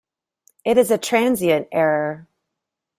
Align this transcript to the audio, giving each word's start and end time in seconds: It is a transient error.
It 0.65 0.79
is 0.79 0.89
a 0.89 0.97
transient 0.97 1.67
error. 1.71 2.27